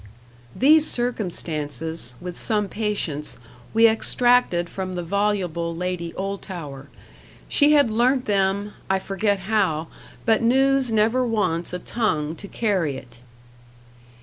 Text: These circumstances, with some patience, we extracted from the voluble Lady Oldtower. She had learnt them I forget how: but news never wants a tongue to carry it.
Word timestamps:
These 0.55 0.89
circumstances, 0.89 2.15
with 2.19 2.35
some 2.35 2.67
patience, 2.69 3.37
we 3.71 3.87
extracted 3.87 4.67
from 4.67 4.95
the 4.95 5.03
voluble 5.03 5.75
Lady 5.75 6.11
Oldtower. 6.15 6.87
She 7.47 7.73
had 7.73 7.91
learnt 7.91 8.25
them 8.25 8.73
I 8.89 8.97
forget 8.97 9.41
how: 9.41 9.89
but 10.25 10.41
news 10.41 10.91
never 10.91 11.23
wants 11.23 11.71
a 11.71 11.77
tongue 11.77 12.35
to 12.37 12.47
carry 12.47 12.97
it. 12.97 13.19